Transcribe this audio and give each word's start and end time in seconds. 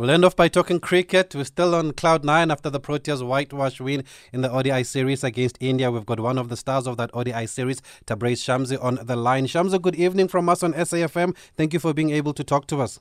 We'll 0.00 0.08
end 0.08 0.24
off 0.24 0.34
by 0.34 0.48
talking 0.48 0.80
cricket. 0.80 1.34
We're 1.34 1.44
still 1.44 1.74
on 1.74 1.92
cloud 1.92 2.24
nine 2.24 2.50
after 2.50 2.70
the 2.70 2.80
Proteas 2.80 3.22
whitewash 3.22 3.82
win 3.82 4.02
in 4.32 4.40
the 4.40 4.50
ODI 4.50 4.82
series 4.82 5.22
against 5.22 5.58
India. 5.60 5.90
We've 5.90 6.06
got 6.06 6.20
one 6.20 6.38
of 6.38 6.48
the 6.48 6.56
stars 6.56 6.86
of 6.86 6.96
that 6.96 7.10
ODI 7.12 7.46
series, 7.46 7.82
Tabraiz 8.06 8.42
Shamsi, 8.42 8.82
on 8.82 8.98
the 9.02 9.14
line. 9.14 9.44
Shamsi, 9.44 9.78
good 9.82 9.94
evening 9.96 10.28
from 10.28 10.48
us 10.48 10.62
on 10.62 10.72
SAFM. 10.72 11.36
Thank 11.54 11.74
you 11.74 11.80
for 11.80 11.92
being 11.92 12.08
able 12.12 12.32
to 12.32 12.42
talk 12.42 12.66
to 12.68 12.80
us. 12.80 12.98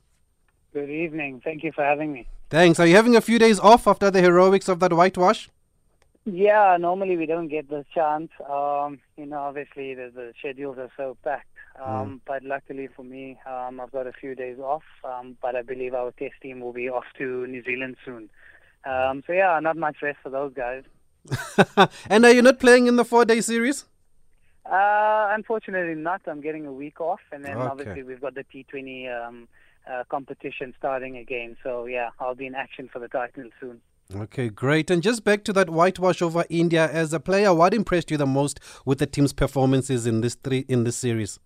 Good 0.74 0.90
evening. 0.90 1.40
Thank 1.42 1.64
you 1.64 1.72
for 1.72 1.86
having 1.86 2.12
me. 2.12 2.28
Thanks. 2.50 2.82
Are 2.82 2.86
you 2.86 2.98
having 2.98 3.16
a 3.16 3.22
few 3.22 3.40
days 3.40 3.62
off 3.62 3.88
after 3.88 4.12
the 4.12 4.20
heroics 4.20 4.68
of 4.68 4.82
that 4.82 4.92
whitewash? 4.92 5.50
Yeah, 6.26 6.76
normally 6.78 7.16
we 7.16 7.28
don't 7.28 7.48
get 7.48 7.70
the 7.70 7.86
chance. 7.96 8.30
Um, 8.42 9.00
you 9.16 9.26
know, 9.26 9.40
obviously 9.40 9.94
the, 9.94 10.12
the 10.14 10.34
schedules 10.38 10.78
are 10.78 10.92
so 10.98 11.16
packed. 11.24 11.48
Um, 11.82 11.86
mm. 11.86 12.20
But 12.26 12.44
luckily 12.44 12.88
for 12.96 13.04
me, 13.04 13.38
um, 13.46 13.80
I've 13.80 13.92
got 13.92 14.08
a 14.08 14.14
few 14.14 14.36
days 14.36 14.60
off. 14.60 14.84
Um, 15.04 15.38
but 15.42 15.56
I 15.56 15.62
believe 15.62 15.94
our 15.94 16.12
test 16.12 16.36
team 16.42 16.60
will 16.62 16.74
be 16.74 16.90
off 16.90 17.06
to 17.18 17.48
New 17.48 17.64
Zealand 17.64 17.98
soon. 18.06 18.30
Um, 18.86 19.24
so 19.28 19.34
yeah, 19.34 19.60
not 19.62 19.78
much 19.78 19.98
rest 20.02 20.20
for 20.24 20.30
those 20.30 20.54
guys. 20.54 20.84
and 22.10 22.26
are 22.26 22.32
you 22.32 22.42
not 22.42 22.60
playing 22.60 22.88
in 22.88 22.96
the 22.96 23.06
four-day 23.06 23.42
series? 23.42 23.86
Uh, 24.66 25.30
unfortunately 25.32 25.96
not. 25.96 26.22
I'm 26.28 26.42
getting 26.42 26.66
a 26.66 26.74
week 26.74 27.02
off, 27.02 27.22
and 27.32 27.44
then 27.44 27.58
okay. 27.58 27.68
obviously 27.68 28.04
we've 28.04 28.22
got 28.22 28.36
the 28.36 28.44
T20 28.44 29.28
um, 29.28 29.48
uh, 29.92 30.04
competition 30.10 30.74
starting 30.78 31.18
again. 31.18 31.58
So 31.64 31.86
yeah, 31.86 32.10
I'll 32.20 32.36
be 32.36 32.46
in 32.46 32.56
action 32.56 32.90
for 32.92 33.00
the 33.00 33.08
title 33.08 33.50
soon. 33.60 33.82
Okay, 34.16 34.50
great. 34.50 34.90
And 34.90 35.04
just 35.04 35.24
back 35.24 35.44
to 35.44 35.54
that 35.54 35.70
whitewash 35.70 36.22
over 36.22 36.44
India 36.50 36.90
as 36.92 37.14
a 37.14 37.20
player, 37.20 37.54
what 37.54 37.76
impressed 37.76 38.10
you 38.10 38.18
the 38.18 38.26
most 38.26 38.60
with 38.86 38.98
the 38.98 39.06
team's 39.06 39.34
performances 39.34 40.08
in 40.08 40.22
this 40.22 40.36
three 40.36 40.66
in 40.68 40.84
this 40.84 40.98
series? 40.98 41.40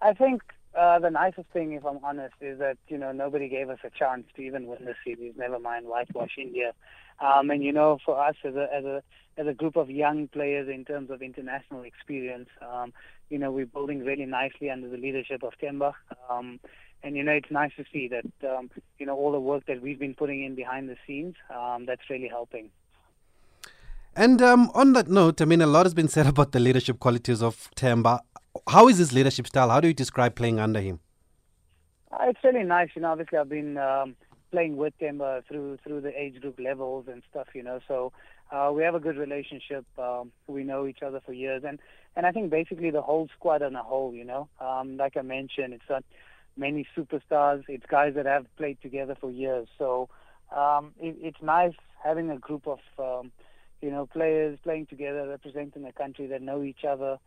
I 0.00 0.12
think 0.12 0.42
uh, 0.78 0.98
the 0.98 1.10
nicest 1.10 1.48
thing, 1.52 1.72
if 1.72 1.84
I'm 1.84 1.98
honest, 2.04 2.34
is 2.40 2.58
that 2.58 2.78
you 2.88 2.98
know 2.98 3.12
nobody 3.12 3.48
gave 3.48 3.68
us 3.70 3.78
a 3.84 3.90
chance 3.90 4.24
to 4.36 4.42
even 4.42 4.66
win 4.66 4.84
the 4.84 4.94
series. 5.04 5.34
Never 5.36 5.58
mind 5.58 5.86
whitewash 5.86 6.36
India. 6.38 6.72
Um, 7.20 7.50
and 7.50 7.64
you 7.64 7.72
know, 7.72 7.98
for 8.04 8.22
us 8.22 8.36
as 8.44 8.54
a 8.54 8.68
as 8.72 8.84
a 8.84 9.02
as 9.36 9.46
a 9.46 9.54
group 9.54 9.76
of 9.76 9.90
young 9.90 10.28
players 10.28 10.68
in 10.68 10.84
terms 10.84 11.10
of 11.10 11.22
international 11.22 11.82
experience, 11.82 12.48
um, 12.60 12.92
you 13.28 13.38
know, 13.38 13.50
we're 13.50 13.66
building 13.66 14.04
really 14.04 14.26
nicely 14.26 14.70
under 14.70 14.88
the 14.88 14.96
leadership 14.96 15.42
of 15.42 15.52
Temba. 15.60 15.94
Um, 16.30 16.60
and 17.02 17.16
you 17.16 17.22
know 17.22 17.32
it's 17.32 17.50
nice 17.50 17.70
to 17.76 17.84
see 17.92 18.08
that 18.08 18.48
um, 18.48 18.70
you 18.98 19.06
know 19.06 19.16
all 19.16 19.32
the 19.32 19.40
work 19.40 19.64
that 19.66 19.80
we've 19.80 19.98
been 19.98 20.14
putting 20.14 20.42
in 20.44 20.54
behind 20.54 20.88
the 20.88 20.96
scenes 21.06 21.34
um, 21.54 21.86
that's 21.86 22.02
really 22.10 22.28
helping. 22.28 22.70
And 24.16 24.42
um, 24.42 24.70
on 24.74 24.94
that 24.94 25.06
note, 25.06 25.40
I 25.40 25.44
mean, 25.44 25.62
a 25.62 25.66
lot 25.66 25.86
has 25.86 25.94
been 25.94 26.08
said 26.08 26.26
about 26.34 26.52
the 26.52 26.58
leadership 26.58 26.98
qualities 26.98 27.40
of 27.42 27.70
Temba. 27.76 28.20
How 28.68 28.88
is 28.88 28.98
his 28.98 29.12
leadership 29.12 29.46
style? 29.46 29.70
How 29.70 29.80
do 29.80 29.88
you 29.88 29.94
describe 29.94 30.34
playing 30.34 30.58
under 30.58 30.80
him? 30.80 31.00
Uh, 32.10 32.26
it's 32.28 32.40
really 32.42 32.64
nice. 32.64 32.90
You 32.94 33.02
know, 33.02 33.12
obviously 33.12 33.38
I've 33.38 33.48
been 33.48 33.76
um, 33.78 34.16
playing 34.50 34.76
with 34.76 34.94
Temba 35.00 35.46
through 35.46 35.78
through 35.84 36.00
the 36.00 36.18
age 36.18 36.40
group 36.40 36.58
levels 36.58 37.06
and 37.08 37.22
stuff. 37.30 37.48
You 37.54 37.62
know, 37.62 37.80
so 37.86 38.12
uh, 38.50 38.70
we 38.74 38.82
have 38.82 38.94
a 38.94 39.00
good 39.00 39.16
relationship. 39.16 39.84
Um, 39.98 40.32
we 40.46 40.64
know 40.64 40.86
each 40.86 41.02
other 41.02 41.20
for 41.24 41.32
years, 41.32 41.62
and 41.66 41.78
and 42.16 42.26
I 42.26 42.32
think 42.32 42.50
basically 42.50 42.90
the 42.90 43.02
whole 43.02 43.28
squad 43.36 43.62
on 43.62 43.76
a 43.76 43.82
whole. 43.82 44.14
You 44.14 44.24
know, 44.24 44.48
um, 44.60 44.96
like 44.96 45.16
I 45.16 45.22
mentioned, 45.22 45.74
it's 45.74 45.88
not 45.88 46.04
many 46.56 46.86
superstars. 46.96 47.64
It's 47.68 47.86
guys 47.86 48.14
that 48.14 48.26
have 48.26 48.46
played 48.56 48.80
together 48.82 49.16
for 49.20 49.30
years. 49.30 49.68
So 49.78 50.08
um, 50.54 50.92
it, 50.98 51.16
it's 51.20 51.42
nice 51.42 51.74
having 52.02 52.30
a 52.30 52.38
group 52.38 52.66
of 52.66 52.80
um, 52.98 53.32
you 53.82 53.90
know 53.90 54.06
players 54.06 54.58
playing 54.62 54.86
together, 54.86 55.28
representing 55.28 55.84
a 55.84 55.92
country 55.92 56.26
that 56.28 56.42
know 56.42 56.62
each 56.62 56.84
other. 56.88 57.18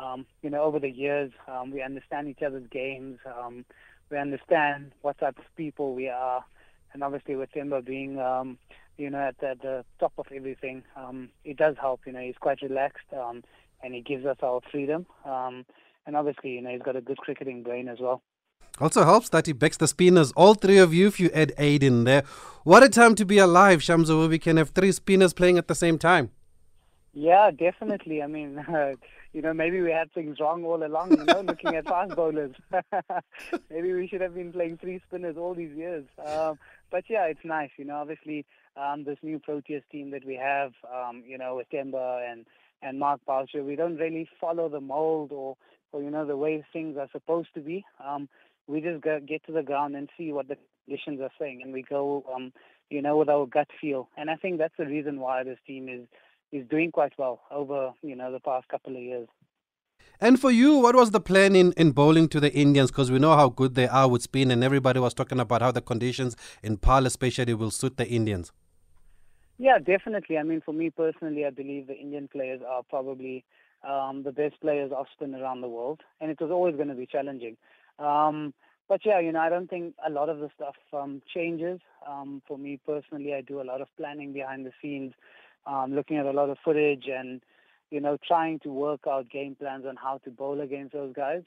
Um, 0.00 0.26
you 0.42 0.50
know, 0.50 0.62
over 0.62 0.78
the 0.78 0.90
years, 0.90 1.32
um, 1.48 1.70
we 1.70 1.82
understand 1.82 2.28
each 2.28 2.42
other's 2.42 2.66
games. 2.70 3.18
Um, 3.26 3.64
we 4.10 4.18
understand 4.18 4.92
what 5.02 5.18
type 5.18 5.38
of 5.38 5.44
people 5.56 5.94
we 5.94 6.08
are, 6.08 6.44
and 6.92 7.02
obviously 7.02 7.36
with 7.36 7.50
Temba 7.52 7.84
being 7.84 8.18
um, 8.18 8.58
you 8.96 9.10
know 9.10 9.18
at, 9.18 9.42
at 9.42 9.62
the 9.62 9.84
top 9.98 10.12
of 10.18 10.26
everything, 10.34 10.82
um, 10.96 11.30
it 11.44 11.56
does 11.56 11.76
help. 11.80 12.00
You 12.06 12.12
know, 12.12 12.20
he's 12.20 12.38
quite 12.40 12.62
relaxed, 12.62 13.06
um, 13.16 13.42
and 13.82 13.94
he 13.94 14.00
gives 14.00 14.26
us 14.26 14.38
our 14.42 14.60
freedom. 14.70 15.06
Um, 15.24 15.64
and 16.06 16.16
obviously, 16.16 16.50
you 16.50 16.62
know, 16.62 16.70
he's 16.70 16.82
got 16.82 16.96
a 16.96 17.00
good 17.00 17.18
cricketing 17.18 17.62
brain 17.62 17.88
as 17.88 17.98
well. 18.00 18.22
Also 18.80 19.04
helps 19.04 19.28
that 19.28 19.46
he 19.46 19.52
backs 19.52 19.76
the 19.76 19.86
spinners. 19.86 20.32
All 20.32 20.54
three 20.54 20.78
of 20.78 20.94
you, 20.94 21.06
if 21.06 21.20
you 21.20 21.30
add 21.34 21.52
eight 21.58 21.82
in 21.82 22.04
there. 22.04 22.24
What 22.64 22.82
a 22.82 22.88
time 22.88 23.14
to 23.16 23.24
be 23.24 23.38
alive, 23.38 23.80
Shamsi, 23.80 24.16
where 24.18 24.28
we 24.28 24.38
can 24.38 24.56
have 24.56 24.70
three 24.70 24.92
spinners 24.92 25.32
playing 25.34 25.58
at 25.58 25.68
the 25.68 25.74
same 25.74 25.98
time. 25.98 26.30
Yeah, 27.12 27.50
definitely. 27.50 28.22
I 28.22 28.26
mean, 28.26 28.58
uh, 28.68 28.94
you 29.32 29.42
know, 29.42 29.54
maybe 29.54 29.80
we 29.80 29.92
had 29.92 30.12
things 30.12 30.38
wrong 30.40 30.64
all 30.64 30.84
along, 30.84 31.12
you 31.12 31.24
know, 31.24 31.40
looking 31.40 31.76
at 31.76 31.86
fast 31.86 32.16
bowlers. 32.16 32.54
maybe 33.70 33.92
we 33.92 34.08
should 34.08 34.20
have 34.20 34.34
been 34.34 34.52
playing 34.52 34.78
three 34.78 35.00
spinners 35.06 35.36
all 35.36 35.54
these 35.54 35.74
years. 35.76 36.04
Um, 36.24 36.58
but 36.90 37.04
yeah, 37.08 37.26
it's 37.26 37.44
nice, 37.44 37.70
you 37.76 37.84
know, 37.84 37.96
obviously 37.96 38.44
um, 38.76 39.04
this 39.04 39.18
new 39.22 39.38
Proteas 39.38 39.82
team 39.92 40.10
that 40.10 40.24
we 40.24 40.34
have, 40.34 40.72
um, 40.92 41.22
you 41.26 41.38
know, 41.38 41.56
with 41.56 41.70
Temba 41.70 42.30
and, 42.30 42.44
and 42.82 42.98
Mark 42.98 43.20
Boucher, 43.26 43.62
we 43.62 43.76
don't 43.76 43.96
really 43.96 44.28
follow 44.40 44.68
the 44.68 44.80
mold 44.80 45.30
or, 45.32 45.56
or, 45.92 46.02
you 46.02 46.10
know, 46.10 46.26
the 46.26 46.36
way 46.36 46.64
things 46.72 46.96
are 46.96 47.08
supposed 47.12 47.48
to 47.54 47.60
be. 47.60 47.84
Um, 48.04 48.28
we 48.66 48.80
just 48.80 49.02
get 49.02 49.44
to 49.46 49.52
the 49.52 49.62
ground 49.62 49.96
and 49.96 50.08
see 50.16 50.32
what 50.32 50.48
the 50.48 50.56
conditions 50.84 51.20
are 51.20 51.30
saying, 51.38 51.60
and 51.62 51.72
we 51.72 51.82
go, 51.82 52.24
um, 52.34 52.52
you 52.88 53.02
know, 53.02 53.16
with 53.16 53.28
our 53.28 53.46
gut 53.46 53.68
feel. 53.80 54.08
And 54.16 54.30
I 54.30 54.36
think 54.36 54.58
that's 54.58 54.76
the 54.78 54.86
reason 54.86 55.20
why 55.20 55.44
this 55.44 55.58
team 55.66 55.88
is 55.88 56.06
is 56.52 56.66
doing 56.68 56.90
quite 56.90 57.12
well 57.18 57.40
over, 57.50 57.92
you 58.02 58.16
know, 58.16 58.32
the 58.32 58.40
past 58.40 58.68
couple 58.68 58.96
of 58.96 59.02
years. 59.02 59.28
And 60.20 60.38
for 60.38 60.50
you, 60.50 60.76
what 60.76 60.94
was 60.94 61.10
the 61.12 61.20
plan 61.20 61.56
in, 61.56 61.72
in 61.72 61.92
bowling 61.92 62.28
to 62.28 62.40
the 62.40 62.52
Indians? 62.52 62.90
Because 62.90 63.10
we 63.10 63.18
know 63.18 63.36
how 63.36 63.48
good 63.48 63.74
they 63.74 63.88
are 63.88 64.08
with 64.08 64.22
spin, 64.22 64.50
and 64.50 64.62
everybody 64.62 65.00
was 65.00 65.14
talking 65.14 65.40
about 65.40 65.62
how 65.62 65.70
the 65.70 65.80
conditions 65.80 66.36
in 66.62 66.76
Paarl 66.76 67.06
especially 67.06 67.54
will 67.54 67.70
suit 67.70 67.96
the 67.96 68.06
Indians. 68.06 68.52
Yeah, 69.58 69.78
definitely. 69.78 70.38
I 70.38 70.42
mean, 70.42 70.62
for 70.64 70.72
me 70.72 70.90
personally, 70.90 71.44
I 71.44 71.50
believe 71.50 71.86
the 71.86 71.96
Indian 71.96 72.28
players 72.28 72.60
are 72.66 72.82
probably 72.82 73.44
um, 73.86 74.22
the 74.22 74.32
best 74.32 74.60
players 74.60 74.92
off 74.92 75.06
spin 75.12 75.34
around 75.34 75.60
the 75.60 75.68
world, 75.68 76.00
and 76.20 76.30
it 76.30 76.40
was 76.40 76.50
always 76.50 76.76
going 76.76 76.88
to 76.88 76.94
be 76.94 77.06
challenging. 77.06 77.56
Um, 77.98 78.54
but 78.88 79.06
yeah, 79.06 79.20
you 79.20 79.32
know, 79.32 79.40
I 79.40 79.48
don't 79.48 79.70
think 79.70 79.94
a 80.04 80.10
lot 80.10 80.28
of 80.28 80.38
the 80.40 80.50
stuff 80.54 80.74
um, 80.92 81.22
changes. 81.32 81.80
Um, 82.08 82.42
for 82.48 82.58
me 82.58 82.80
personally, 82.84 83.34
I 83.34 83.40
do 83.40 83.60
a 83.60 83.64
lot 83.64 83.80
of 83.80 83.88
planning 83.96 84.32
behind 84.32 84.66
the 84.66 84.72
scenes, 84.82 85.12
um, 85.66 85.94
looking 85.94 86.16
at 86.16 86.26
a 86.26 86.32
lot 86.32 86.50
of 86.50 86.58
footage 86.64 87.04
and, 87.06 87.42
you 87.90 88.00
know, 88.00 88.16
trying 88.26 88.58
to 88.60 88.68
work 88.68 89.00
out 89.08 89.30
game 89.30 89.54
plans 89.54 89.84
on 89.86 89.96
how 89.96 90.18
to 90.24 90.30
bowl 90.30 90.60
against 90.60 90.92
those 90.92 91.12
guys. 91.14 91.42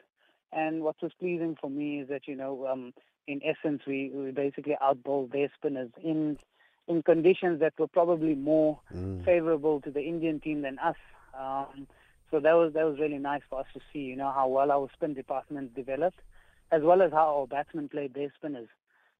And 0.52 0.84
what 0.84 0.96
was 1.02 1.12
pleasing 1.20 1.58
for 1.60 1.70
me 1.70 2.02
is 2.02 2.10
that, 2.10 2.28
you 2.28 2.36
know, 2.36 2.68
um, 2.68 2.94
in 3.28 3.42
essence, 3.44 3.82
we, 3.88 4.12
we 4.14 4.32
basically 4.32 4.76
outbowled 4.82 5.32
their 5.32 5.50
spinners 5.58 5.92
in 6.04 6.38
in 6.86 7.02
conditions 7.02 7.62
that 7.62 7.74
were 7.80 7.88
probably 7.88 8.36
more 8.36 8.78
mm. 8.94 9.24
favorable 9.24 9.80
to 9.80 9.90
the 9.90 10.02
Indian 10.02 10.42
team 10.42 10.64
than 10.64 10.78
us. 10.80 10.98
Um, 11.34 11.88
so 12.30 12.42
that 12.42 12.54
was 12.54 12.74
that 12.74 12.84
was 12.84 13.00
really 13.00 13.20
nice 13.20 13.42
for 13.50 13.62
us 13.62 13.68
to 13.74 13.80
see, 13.92 14.00
you 14.00 14.18
know, 14.18 14.32
how 14.36 14.50
well 14.50 14.70
our 14.70 14.90
spin 14.94 15.14
department 15.14 15.74
developed 15.74 16.20
as 16.74 16.82
well 16.82 17.02
as 17.02 17.12
how 17.12 17.40
our 17.40 17.48
batsmen 17.48 17.88
played 17.88 18.14
their 18.14 18.34
spinners. 18.36 18.68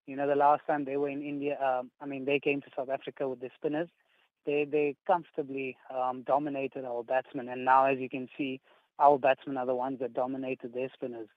You 0.08 0.16
know, 0.16 0.28
the 0.28 0.36
last 0.36 0.64
time 0.68 0.86
they 0.86 0.98
were 0.98 1.10
in 1.10 1.22
India, 1.22 1.58
um, 1.62 1.92
I 2.02 2.06
mean, 2.06 2.26
they 2.26 2.40
came 2.40 2.62
to 2.62 2.68
South 2.76 2.90
Africa 2.90 3.30
with 3.30 3.40
their 3.40 3.52
spinners. 3.56 3.88
They 4.46 4.66
they 4.70 4.96
comfortably 5.08 5.78
um, 5.94 6.24
dominated 6.24 6.86
our 6.86 7.04
batsmen, 7.04 7.50
and 7.50 7.66
now, 7.66 7.86
as 7.86 8.00
you 8.00 8.10
can 8.10 8.28
see, 8.38 8.60
our 9.00 9.18
batsmen 9.18 9.58
are 9.58 9.66
the 9.66 9.76
ones 9.76 10.00
that 10.00 10.14
dominated 10.14 10.74
their 10.74 10.90
spinners. 10.94 11.28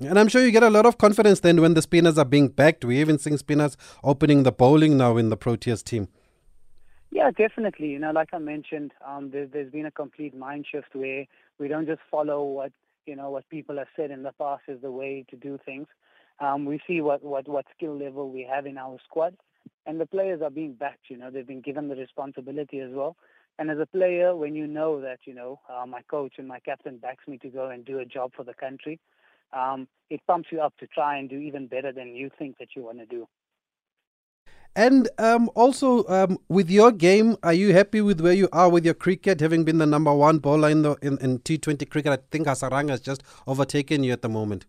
And 0.00 0.18
I'm 0.18 0.28
sure 0.28 0.44
you 0.44 0.50
get 0.50 0.62
a 0.62 0.70
lot 0.70 0.86
of 0.86 0.98
confidence 0.98 1.40
then 1.40 1.60
when 1.60 1.74
the 1.74 1.82
spinners 1.82 2.16
are 2.16 2.24
being 2.24 2.48
backed. 2.48 2.84
We 2.84 3.00
even 3.00 3.18
seeing 3.18 3.36
spinners 3.36 3.76
opening 4.02 4.44
the 4.44 4.52
bowling 4.52 4.96
now 4.96 5.16
in 5.16 5.28
the 5.28 5.36
Proteas 5.36 5.84
team. 5.84 6.08
Yeah, 7.10 7.30
definitely. 7.32 7.88
You 7.88 7.98
know, 7.98 8.12
like 8.12 8.28
I 8.32 8.38
mentioned, 8.38 8.92
um, 9.06 9.30
there, 9.30 9.46
there's 9.46 9.70
been 9.70 9.86
a 9.86 9.90
complete 9.90 10.34
mind 10.34 10.66
shift 10.70 10.94
where 10.94 11.26
we 11.58 11.68
don't 11.68 11.86
just 11.86 12.00
follow 12.10 12.44
what 12.44 12.72
you 13.06 13.16
know 13.16 13.30
what 13.30 13.48
people 13.48 13.76
have 13.78 13.88
said 13.96 14.10
in 14.10 14.22
the 14.22 14.32
past 14.32 14.62
is 14.68 14.80
the 14.80 14.90
way 14.90 15.24
to 15.30 15.36
do 15.36 15.58
things. 15.64 15.88
Um, 16.40 16.64
we 16.64 16.80
see 16.86 17.00
what, 17.02 17.22
what, 17.22 17.46
what 17.48 17.66
skill 17.76 17.96
level 17.96 18.30
we 18.30 18.48
have 18.50 18.64
in 18.64 18.78
our 18.78 18.96
squad, 19.04 19.36
and 19.86 20.00
the 20.00 20.06
players 20.06 20.40
are 20.42 20.50
being 20.50 20.74
backed. 20.74 21.08
You 21.08 21.16
know, 21.16 21.30
they've 21.30 21.46
been 21.46 21.60
given 21.60 21.88
the 21.88 21.96
responsibility 21.96 22.80
as 22.80 22.90
well. 22.92 23.16
And 23.58 23.70
as 23.70 23.78
a 23.78 23.86
player, 23.86 24.34
when 24.34 24.54
you 24.54 24.66
know 24.66 25.00
that 25.00 25.18
you 25.24 25.34
know 25.34 25.60
uh, 25.68 25.86
my 25.86 26.02
coach 26.02 26.34
and 26.38 26.48
my 26.48 26.60
captain 26.60 26.98
backs 26.98 27.26
me 27.28 27.38
to 27.38 27.48
go 27.48 27.68
and 27.68 27.84
do 27.84 27.98
a 27.98 28.04
job 28.04 28.32
for 28.34 28.44
the 28.44 28.54
country, 28.54 28.98
um, 29.52 29.88
it 30.08 30.20
pumps 30.26 30.48
you 30.50 30.60
up 30.60 30.74
to 30.78 30.86
try 30.86 31.18
and 31.18 31.28
do 31.28 31.36
even 31.36 31.66
better 31.66 31.92
than 31.92 32.14
you 32.14 32.30
think 32.38 32.58
that 32.58 32.68
you 32.74 32.82
want 32.82 32.98
to 32.98 33.06
do. 33.06 33.26
And 34.76 35.08
um, 35.18 35.50
also, 35.56 36.06
um, 36.06 36.38
with 36.48 36.70
your 36.70 36.92
game, 36.92 37.36
are 37.42 37.52
you 37.52 37.74
happy 37.74 38.00
with 38.00 38.20
where 38.20 38.32
you 38.32 38.48
are 38.52 38.68
with 38.68 38.84
your 38.84 38.94
cricket, 38.94 39.40
having 39.40 39.64
been 39.64 39.78
the 39.78 39.86
number 39.86 40.14
one 40.14 40.38
bowler 40.38 40.70
in 40.70 40.82
the 40.82 40.94
in, 41.02 41.18
in 41.18 41.40
T20 41.40 41.90
cricket? 41.90 42.12
I 42.12 42.18
think 42.30 42.46
Hasaranga 42.46 42.90
has 42.90 43.00
just 43.00 43.22
overtaken 43.48 44.04
you 44.04 44.12
at 44.12 44.22
the 44.22 44.28
moment. 44.28 44.66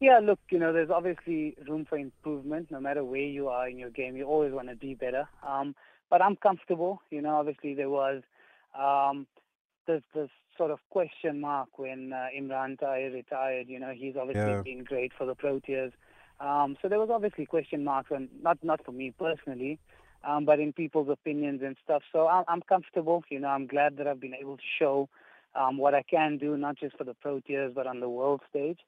Yeah, 0.00 0.20
look, 0.22 0.38
you 0.50 0.58
know, 0.58 0.72
there's 0.72 0.90
obviously 0.90 1.56
room 1.66 1.86
for 1.88 1.96
improvement. 1.96 2.70
No 2.70 2.80
matter 2.80 3.02
where 3.02 3.20
you 3.20 3.48
are 3.48 3.68
in 3.68 3.78
your 3.78 3.90
game, 3.90 4.16
you 4.16 4.24
always 4.24 4.52
want 4.52 4.68
to 4.68 4.76
be 4.76 4.94
better. 4.94 5.26
Um, 5.46 5.74
but 6.10 6.20
I'm 6.20 6.36
comfortable. 6.36 7.00
You 7.10 7.22
know, 7.22 7.36
obviously 7.36 7.74
there 7.74 7.88
was 7.88 8.22
um, 8.78 9.26
this 9.86 10.02
this 10.14 10.28
sort 10.56 10.70
of 10.70 10.78
question 10.90 11.40
mark 11.40 11.78
when 11.78 12.12
uh, 12.12 12.26
Imran 12.38 12.78
Tahir 12.78 13.10
retired. 13.10 13.68
You 13.68 13.80
know, 13.80 13.92
he's 13.96 14.16
obviously 14.20 14.42
yeah. 14.42 14.62
been 14.62 14.84
great 14.84 15.12
for 15.16 15.26
the 15.26 15.34
Proteas. 15.34 15.92
Um, 16.40 16.76
so 16.82 16.88
there 16.88 16.98
was 16.98 17.08
obviously 17.10 17.46
question 17.46 17.82
marks, 17.82 18.10
and 18.10 18.28
not 18.42 18.58
not 18.62 18.84
for 18.84 18.92
me 18.92 19.14
personally, 19.18 19.78
um, 20.28 20.44
but 20.44 20.60
in 20.60 20.74
people's 20.74 21.08
opinions 21.08 21.62
and 21.64 21.74
stuff. 21.82 22.02
So 22.12 22.28
I'm, 22.28 22.44
I'm 22.48 22.62
comfortable. 22.62 23.24
You 23.30 23.40
know, 23.40 23.48
I'm 23.48 23.66
glad 23.66 23.96
that 23.96 24.06
I've 24.06 24.20
been 24.20 24.34
able 24.34 24.58
to 24.58 24.62
show 24.78 25.08
um, 25.54 25.78
what 25.78 25.94
I 25.94 26.02
can 26.02 26.36
do, 26.36 26.54
not 26.58 26.76
just 26.76 26.98
for 26.98 27.04
the 27.04 27.14
Proteas, 27.14 27.74
but 27.74 27.86
on 27.86 28.00
the 28.00 28.10
world 28.10 28.42
stage. 28.50 28.80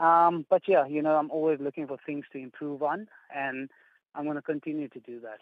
Um, 0.00 0.46
but 0.48 0.62
yeah, 0.66 0.86
you 0.86 1.02
know, 1.02 1.16
I'm 1.16 1.30
always 1.30 1.60
looking 1.60 1.86
for 1.86 1.98
things 2.06 2.24
to 2.32 2.38
improve 2.38 2.82
on, 2.82 3.06
and 3.34 3.68
I'm 4.14 4.24
going 4.24 4.36
to 4.36 4.42
continue 4.42 4.88
to 4.88 5.00
do 5.00 5.20
that. 5.20 5.38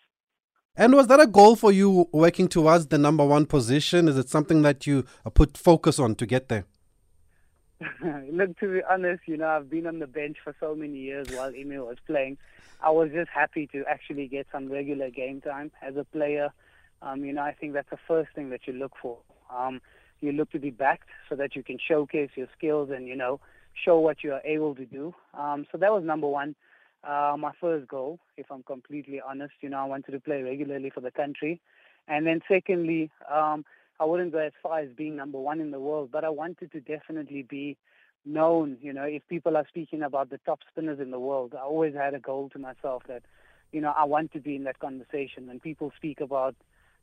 And 0.77 0.95
was 0.95 1.07
that 1.07 1.21
a 1.21 1.27
goal 1.27 1.55
for 1.57 1.71
you 1.71 2.09
working 2.13 2.49
towards 2.49 2.87
the 2.87 2.99
number 2.99 3.25
one 3.25 3.47
position? 3.47 4.09
Is 4.09 4.19
it 4.19 4.29
something 4.29 4.63
that 4.63 4.87
you 4.87 5.05
put 5.35 5.57
focus 5.57 5.99
on 5.99 6.17
to 6.17 6.27
get 6.27 6.49
there? 6.49 6.65
Look, 8.33 8.59
to 8.59 8.73
be 8.73 8.81
honest, 8.89 9.23
you 9.27 9.37
know, 9.37 9.47
I've 9.47 9.71
been 9.71 9.87
on 9.87 10.01
the 10.01 10.07
bench 10.09 10.39
for 10.43 10.55
so 10.59 10.75
many 10.75 10.99
years 10.99 11.29
while 11.31 11.55
Emil 11.55 11.87
was 11.87 11.99
playing. 12.07 12.39
I 12.81 12.91
was 12.91 13.11
just 13.13 13.31
happy 13.31 13.69
to 13.69 13.85
actually 13.89 14.27
get 14.27 14.47
some 14.53 14.71
regular 14.71 15.11
game 15.11 15.41
time 15.41 15.71
as 15.83 15.97
a 15.97 16.05
player. 16.05 16.53
Um, 17.01 17.25
you 17.25 17.33
know, 17.33 17.43
I 17.43 17.53
think 17.53 17.75
that's 17.75 17.91
the 17.91 17.99
first 18.09 18.31
thing 18.35 18.51
that 18.51 18.67
you 18.67 18.73
look 18.73 18.93
for. 19.01 19.19
Um, 19.57 19.81
you 20.21 20.33
look 20.33 20.51
to 20.51 20.59
be 20.59 20.71
backed 20.71 21.09
so 21.29 21.37
that 21.37 21.55
you 21.55 21.63
can 21.63 21.79
showcase 21.79 22.31
your 22.35 22.49
skills 22.57 22.91
and, 22.91 23.07
you 23.07 23.15
know, 23.15 23.41
show 23.85 23.99
what 23.99 24.23
you 24.23 24.33
are 24.33 24.43
able 24.45 24.75
to 24.75 24.85
do. 24.85 25.15
Um, 25.39 25.67
so 25.71 25.79
that 25.79 25.93
was 25.93 26.05
number 26.05 26.29
one. 26.29 26.55
Uh, 27.05 27.37
my 27.39 27.53
first 27.61 27.87
goal, 27.89 28.19
if 28.37 28.47
I'm 28.51 28.63
completely 28.65 29.21
honest, 29.21 29.55
you 29.61 29.69
know, 29.69 29.79
I 29.79 29.85
wanted 29.85 30.13
to 30.13 30.21
play 30.21 30.43
regularly 30.43 30.91
for 30.91 31.01
the 31.01 31.11
country. 31.11 31.61
And 32.09 32.27
then 32.27 32.41
secondly, 32.49 33.11
um, 33.33 33.65
I 34.01 34.05
wouldn't 34.05 34.33
go 34.33 34.39
as 34.39 34.53
far 34.63 34.81
as 34.81 34.89
being 34.97 35.17
number 35.17 35.39
one 35.39 35.61
in 35.61 35.71
the 35.71 35.81
world, 35.81 36.11
but 36.13 36.25
I 36.25 36.29
wanted 36.31 36.73
to 36.73 36.81
definitely 36.81 37.43
be 37.43 37.77
known. 38.25 38.79
You 38.81 38.93
know, 38.93 39.05
if 39.05 39.23
people 39.29 39.57
are 39.57 39.67
speaking 39.69 40.03
about 40.03 40.31
the 40.31 40.39
top 40.39 40.61
spinners 40.71 41.01
in 41.01 41.11
the 41.11 41.21
world, 41.21 41.55
I 41.55 41.63
always 41.63 41.95
had 41.95 42.15
a 42.15 42.21
goal 42.21 42.49
to 42.51 42.59
myself 42.59 43.03
that, 43.09 43.23
you 43.73 43.81
know, 43.81 43.93
I 43.97 44.05
want 44.05 44.33
to 44.33 44.41
be 44.41 44.57
in 44.57 44.65
that 44.65 44.79
conversation. 44.79 45.47
When 45.47 45.61
people 45.61 45.93
speak 45.97 46.21
about 46.21 46.55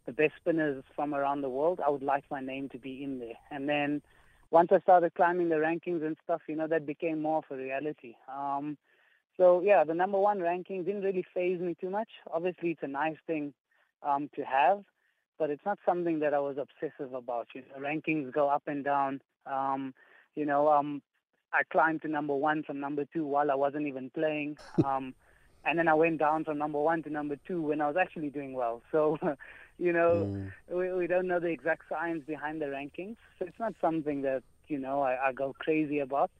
the 0.05 0.11
best 0.11 0.33
spinners 0.39 0.83
from 0.95 1.13
around 1.13 1.41
the 1.41 1.49
world, 1.49 1.79
I 1.85 1.89
would 1.89 2.03
like 2.03 2.23
my 2.29 2.41
name 2.41 2.69
to 2.69 2.77
be 2.77 3.03
in 3.03 3.19
there. 3.19 3.37
And 3.51 3.67
then 3.67 4.01
once 4.51 4.69
I 4.71 4.79
started 4.79 5.13
climbing 5.15 5.49
the 5.49 5.55
rankings 5.55 6.05
and 6.05 6.17
stuff, 6.23 6.41
you 6.47 6.55
know, 6.55 6.67
that 6.67 6.85
became 6.85 7.21
more 7.21 7.39
of 7.39 7.45
a 7.51 7.55
reality. 7.55 8.15
Um, 8.33 8.77
so 9.37 9.61
yeah, 9.61 9.83
the 9.83 9.93
number 9.93 10.19
one 10.19 10.39
ranking 10.39 10.83
didn't 10.83 11.03
really 11.03 11.25
faze 11.33 11.59
me 11.59 11.75
too 11.79 11.89
much. 11.89 12.09
Obviously, 12.33 12.71
it's 12.71 12.83
a 12.83 12.87
nice 12.87 13.17
thing 13.27 13.53
um, 14.03 14.29
to 14.35 14.43
have, 14.43 14.83
but 15.37 15.49
it's 15.49 15.65
not 15.65 15.79
something 15.85 16.19
that 16.19 16.33
I 16.33 16.39
was 16.39 16.57
obsessive 16.57 17.13
about. 17.13 17.47
You 17.53 17.61
know, 17.61 17.85
rankings 17.85 18.31
go 18.31 18.47
up 18.47 18.63
and 18.67 18.83
down. 18.83 19.21
Um, 19.45 19.93
you 20.35 20.45
know, 20.45 20.69
um, 20.71 21.01
I 21.53 21.61
climbed 21.71 22.01
to 22.03 22.07
number 22.07 22.35
one 22.35 22.63
from 22.63 22.79
number 22.79 23.05
two 23.13 23.25
while 23.25 23.51
I 23.51 23.55
wasn't 23.55 23.87
even 23.87 24.09
playing. 24.09 24.57
Um, 24.85 25.15
and 25.67 25.79
then 25.79 25.87
I 25.87 25.95
went 25.95 26.19
down 26.19 26.43
from 26.43 26.59
number 26.59 26.79
one 26.79 27.01
to 27.03 27.09
number 27.09 27.37
two 27.47 27.59
when 27.59 27.81
I 27.81 27.87
was 27.87 27.95
actually 27.99 28.29
doing 28.29 28.53
well. 28.53 28.83
So, 28.91 29.17
you 29.77 29.91
know, 29.91 30.27
mm. 30.27 30.51
we, 30.71 30.93
we 30.93 31.07
don't 31.07 31.27
know 31.27 31.39
the 31.39 31.47
exact 31.47 31.83
science 31.89 32.23
behind 32.25 32.61
the 32.61 32.65
rankings. 32.65 33.17
So 33.37 33.45
it's 33.45 33.59
not 33.59 33.73
something 33.81 34.21
that, 34.21 34.43
you 34.67 34.79
know, 34.79 35.01
I, 35.01 35.27
I 35.27 35.33
go 35.33 35.53
crazy 35.59 35.99
about 35.99 36.31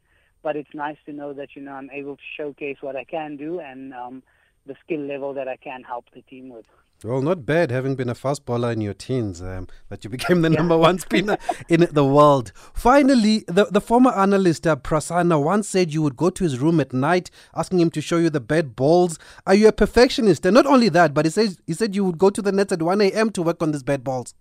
but 0.45 0.55
it's 0.55 0.75
nice 0.75 0.97
to 1.07 1.11
know 1.11 1.33
that 1.33 1.55
you 1.55 1.61
know 1.63 1.71
I'm 1.71 1.89
able 1.89 2.17
to 2.17 2.21
showcase 2.37 2.77
what 2.81 2.95
I 2.95 3.03
can 3.03 3.35
do 3.35 3.59
and 3.59 3.95
um, 3.95 4.21
the 4.65 4.75
skill 4.83 5.01
level 5.01 5.33
that 5.33 5.47
I 5.47 5.57
can 5.57 5.83
help 5.83 6.05
the 6.13 6.21
team 6.23 6.49
with. 6.49 6.65
Well, 7.03 7.21
not 7.21 7.45
bad 7.45 7.71
having 7.71 7.95
been 7.95 8.09
a 8.09 8.15
fast 8.15 8.45
bowler 8.45 8.71
in 8.71 8.79
your 8.81 8.93
teens, 8.93 9.41
um, 9.41 9.67
that 9.89 10.03
you 10.03 10.09
became 10.09 10.41
the 10.41 10.49
yeah. 10.49 10.57
number 10.57 10.77
one 10.77 10.97
spinner 10.97 11.37
in 11.69 11.87
the 11.91 12.05
world. 12.05 12.51
Finally, 12.73 13.43
the, 13.47 13.65
the 13.65 13.81
former 13.81 14.11
analyst 14.11 14.65
uh, 14.65 14.77
Prasanna 14.77 15.41
once 15.43 15.67
said 15.67 15.93
you 15.93 16.01
would 16.01 16.15
go 16.15 16.29
to 16.29 16.43
his 16.43 16.59
room 16.59 16.79
at 16.79 16.93
night 16.93 17.29
asking 17.53 17.81
him 17.81 17.91
to 17.91 18.01
show 18.01 18.17
you 18.17 18.29
the 18.29 18.39
bad 18.39 18.75
balls. 18.75 19.19
Are 19.45 19.53
you 19.53 19.67
a 19.67 19.71
perfectionist? 19.73 20.45
And 20.45 20.53
not 20.55 20.65
only 20.65 20.89
that, 20.89 21.13
but 21.13 21.25
he, 21.25 21.31
says, 21.31 21.59
he 21.67 21.73
said 21.73 21.95
you 21.95 22.05
would 22.05 22.17
go 22.17 22.29
to 22.29 22.41
the 22.41 22.51
nets 22.51 22.71
at 22.71 22.81
1 22.81 23.01
a.m. 23.01 23.29
to 23.31 23.41
work 23.43 23.61
on 23.61 23.71
these 23.71 23.83
bad 23.83 24.03
balls. 24.03 24.33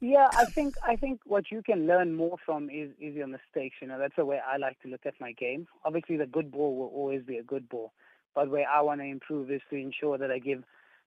Yeah, 0.00 0.28
I 0.36 0.44
think 0.44 0.74
I 0.86 0.96
think 0.96 1.20
what 1.24 1.50
you 1.50 1.62
can 1.62 1.86
learn 1.86 2.14
more 2.14 2.36
from 2.44 2.68
is 2.68 2.90
is 3.00 3.14
your 3.14 3.26
mistakes. 3.26 3.76
You 3.80 3.88
know, 3.88 3.98
that's 3.98 4.16
the 4.16 4.26
way 4.26 4.38
I 4.38 4.58
like 4.58 4.78
to 4.82 4.88
look 4.88 5.06
at 5.06 5.14
my 5.18 5.32
game. 5.32 5.66
Obviously, 5.82 6.18
the 6.18 6.26
good 6.26 6.52
ball 6.52 6.76
will 6.76 6.88
always 6.88 7.22
be 7.22 7.38
a 7.38 7.42
good 7.42 7.70
ball, 7.70 7.90
but 8.34 8.50
where 8.50 8.68
I 8.68 8.80
want 8.80 9.00
to 9.00 9.06
improve 9.06 9.50
is 9.50 9.60
to 9.70 9.76
ensure 9.76 10.18
that 10.18 10.30
I 10.30 10.38
give 10.38 10.64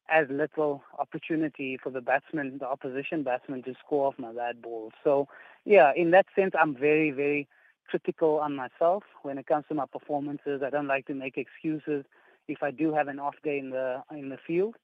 as 0.09 0.27
little 0.29 0.83
opportunity 0.99 1.77
for 1.81 1.89
the 1.89 2.01
batsman, 2.01 2.57
the 2.59 2.67
opposition 2.67 3.23
batsman, 3.23 3.63
to 3.63 3.73
score 3.85 4.07
off 4.07 4.15
my 4.17 4.31
bad 4.31 4.61
ball. 4.61 4.91
So, 5.03 5.27
yeah, 5.65 5.91
in 5.95 6.11
that 6.11 6.27
sense, 6.35 6.53
I'm 6.59 6.75
very, 6.75 7.11
very 7.11 7.47
critical 7.89 8.39
on 8.39 8.55
myself 8.55 9.03
when 9.23 9.37
it 9.37 9.47
comes 9.47 9.65
to 9.69 9.75
my 9.75 9.85
performances. 9.85 10.61
I 10.65 10.69
don't 10.69 10.87
like 10.87 11.07
to 11.07 11.13
make 11.13 11.37
excuses 11.37 12.05
if 12.47 12.63
I 12.63 12.71
do 12.71 12.93
have 12.93 13.09
an 13.09 13.19
off 13.19 13.35
day 13.43 13.59
in 13.59 13.71
the 13.71 14.01
in 14.11 14.29
the 14.29 14.37
field 14.47 14.75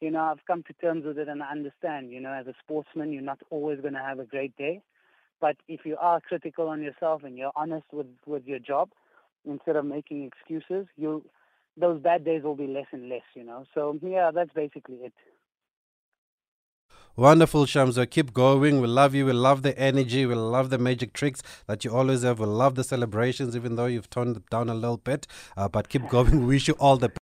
you 0.00 0.10
know, 0.10 0.20
I've 0.20 0.44
come 0.46 0.62
to 0.64 0.72
terms 0.74 1.04
with 1.04 1.18
it 1.18 1.28
and 1.28 1.42
I 1.42 1.50
understand, 1.50 2.10
you 2.10 2.20
know, 2.20 2.32
as 2.32 2.46
a 2.46 2.54
sportsman, 2.62 3.12
you're 3.12 3.22
not 3.22 3.40
always 3.50 3.80
going 3.80 3.94
to 3.94 4.00
have 4.00 4.18
a 4.18 4.24
great 4.24 4.56
day. 4.56 4.80
But 5.40 5.56
if 5.68 5.80
you 5.84 5.96
are 6.00 6.20
critical 6.20 6.68
on 6.68 6.82
yourself 6.82 7.22
and 7.24 7.36
you're 7.36 7.52
honest 7.56 7.86
with, 7.92 8.06
with 8.26 8.44
your 8.46 8.58
job, 8.58 8.90
instead 9.44 9.76
of 9.76 9.84
making 9.84 10.24
excuses, 10.24 10.86
you 10.96 11.24
those 11.78 12.00
bad 12.00 12.24
days 12.24 12.42
will 12.42 12.56
be 12.56 12.66
less 12.66 12.86
and 12.92 13.08
less, 13.08 13.22
you 13.34 13.44
know. 13.44 13.64
So, 13.74 13.98
yeah, 14.02 14.30
that's 14.34 14.52
basically 14.52 14.96
it. 14.96 15.12
Wonderful, 17.16 17.66
Shamzo. 17.66 18.08
Keep 18.08 18.32
going. 18.32 18.80
We 18.80 18.86
love 18.86 19.12
you. 19.12 19.26
We 19.26 19.32
love 19.32 19.62
the 19.62 19.76
energy. 19.76 20.24
We 20.24 20.36
love 20.36 20.70
the 20.70 20.78
magic 20.78 21.12
tricks 21.12 21.42
that 21.66 21.84
you 21.84 21.92
always 21.92 22.22
have. 22.22 22.38
We 22.38 22.46
love 22.46 22.76
the 22.76 22.84
celebrations, 22.84 23.56
even 23.56 23.74
though 23.74 23.86
you've 23.86 24.08
toned 24.08 24.36
it 24.36 24.48
down 24.50 24.68
a 24.68 24.74
little 24.74 24.98
bit. 24.98 25.26
Uh, 25.56 25.68
but 25.68 25.88
keep 25.88 26.08
going. 26.08 26.40
We 26.40 26.46
wish 26.54 26.68
you 26.68 26.74
all 26.74 26.96
the 26.96 27.10